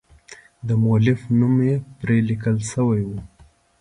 [0.67, 3.09] د مؤلف نوم یې پر لیکل شوی و.